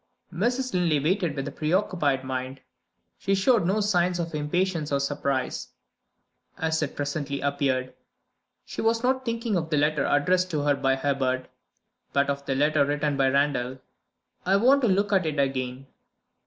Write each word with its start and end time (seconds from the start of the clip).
Mrs. 0.33 0.73
Linley 0.73 0.99
waited, 0.99 1.35
with 1.35 1.47
a 1.47 1.51
preoccupied 1.51 2.23
mind: 2.23 2.61
she 3.19 3.35
showed 3.35 3.67
no 3.67 3.81
signs 3.81 4.17
of 4.17 4.33
impatience 4.33 4.91
or 4.91 4.99
surprise. 4.99 5.67
As 6.57 6.81
it 6.81 6.95
presently 6.95 7.39
appeared, 7.39 7.93
she 8.65 8.81
was 8.81 9.03
not 9.03 9.23
thinking 9.23 9.55
of 9.55 9.69
the 9.69 9.77
letter 9.77 10.07
addressed 10.07 10.49
to 10.49 10.63
her 10.63 10.73
by 10.73 10.95
Herbert, 10.95 11.49
but 12.13 12.31
of 12.31 12.43
the 12.47 12.55
letter 12.55 12.83
written 12.83 13.15
by 13.15 13.27
Randal. 13.29 13.77
"I 14.43 14.55
want 14.55 14.81
to 14.81 14.87
look 14.87 15.13
at 15.13 15.27
it 15.27 15.37
again." 15.37 15.85